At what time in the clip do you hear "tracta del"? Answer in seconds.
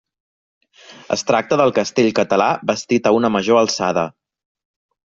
1.33-1.75